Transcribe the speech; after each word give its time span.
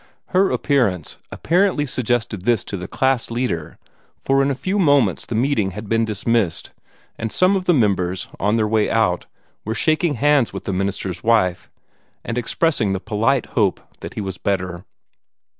Her 0.29 0.49
appearance 0.49 1.19
apparently 1.31 1.85
suggested 1.85 2.41
this 2.43 2.63
to 2.63 2.75
the 2.75 2.87
class 2.87 3.29
leader, 3.29 3.77
for 4.19 4.41
in 4.41 4.49
a 4.49 4.55
few 4.55 4.79
moments 4.79 5.27
the 5.27 5.35
meeting 5.35 5.73
had 5.77 5.87
been 5.87 6.05
dismissed, 6.05 6.71
and 7.19 7.31
some 7.31 7.55
of 7.55 7.65
the 7.65 7.73
members, 7.75 8.27
on 8.39 8.55
their 8.55 8.67
way 8.67 8.89
out, 8.89 9.27
were 9.63 9.75
shaking 9.75 10.15
hands 10.15 10.51
with 10.53 10.63
their 10.65 10.73
minister's 10.73 11.23
wife, 11.23 11.69
and 12.25 12.35
expressing 12.35 12.93
the 12.93 12.99
polite 12.99 13.45
hope 13.51 13.79
that 13.99 14.15
he 14.15 14.21
was 14.21 14.39
better. 14.39 14.85